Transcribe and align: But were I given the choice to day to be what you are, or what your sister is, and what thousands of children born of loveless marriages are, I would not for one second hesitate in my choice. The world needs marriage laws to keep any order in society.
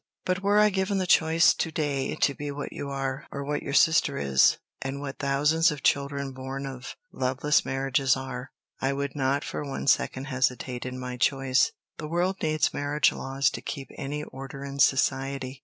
But 0.25 0.41
were 0.41 0.57
I 0.57 0.71
given 0.71 0.97
the 0.97 1.05
choice 1.05 1.53
to 1.53 1.69
day 1.69 2.15
to 2.15 2.33
be 2.33 2.49
what 2.49 2.73
you 2.73 2.89
are, 2.89 3.27
or 3.31 3.43
what 3.43 3.61
your 3.61 3.75
sister 3.75 4.17
is, 4.17 4.57
and 4.81 4.99
what 4.99 5.19
thousands 5.19 5.69
of 5.69 5.83
children 5.83 6.31
born 6.31 6.65
of 6.65 6.95
loveless 7.11 7.63
marriages 7.63 8.17
are, 8.17 8.49
I 8.81 8.93
would 8.93 9.15
not 9.15 9.43
for 9.43 9.63
one 9.63 9.85
second 9.85 10.25
hesitate 10.25 10.87
in 10.87 10.97
my 10.97 11.17
choice. 11.17 11.71
The 11.99 12.07
world 12.07 12.37
needs 12.41 12.73
marriage 12.73 13.11
laws 13.11 13.51
to 13.51 13.61
keep 13.61 13.89
any 13.95 14.23
order 14.23 14.65
in 14.65 14.79
society. 14.79 15.59